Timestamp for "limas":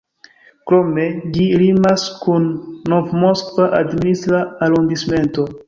1.63-2.07